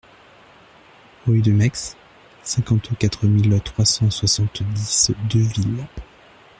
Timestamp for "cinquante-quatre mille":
2.41-3.61